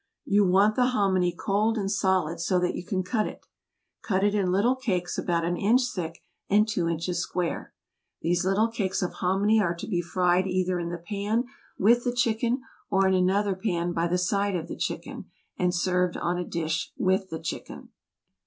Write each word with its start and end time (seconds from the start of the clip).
You 0.25 0.47
want 0.47 0.75
the 0.75 0.87
hominy 0.87 1.31
cold 1.31 1.77
and 1.77 1.91
solid 1.91 2.39
so 2.39 2.57
that 2.59 2.73
you 2.73 2.83
can 2.83 3.03
cut 3.03 3.27
it. 3.27 3.45
Cut 4.01 4.23
it 4.23 4.33
in 4.33 4.51
little 4.51 4.75
cakes 4.75 5.15
about 5.19 5.45
an 5.45 5.55
inch 5.55 5.81
thick 5.93 6.23
and 6.49 6.67
two 6.67 6.89
inches 6.89 7.19
square. 7.21 7.71
These 8.23 8.43
little 8.43 8.67
cakes 8.67 9.03
of 9.03 9.13
hominy 9.13 9.61
are 9.61 9.75
to 9.75 9.85
be 9.85 10.01
fried 10.01 10.47
either 10.47 10.79
in 10.79 10.89
the 10.89 10.97
pan 10.97 11.43
with 11.77 12.03
the 12.03 12.15
chicken 12.15 12.63
or 12.89 13.07
in 13.07 13.13
another 13.13 13.53
pan 13.55 13.93
by 13.93 14.07
the 14.07 14.17
side 14.17 14.55
of 14.55 14.67
the 14.67 14.75
chicken, 14.75 15.29
and 15.55 15.71
served 15.71 16.17
on 16.17 16.35
a 16.39 16.45
dish 16.49 16.91
with 16.97 17.29
the 17.29 17.37
chicken. 17.37 17.89